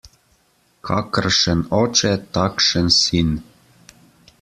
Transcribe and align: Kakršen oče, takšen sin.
Kakršen 0.89 1.61
oče, 1.83 2.15
takšen 2.39 2.91
sin. 3.01 3.35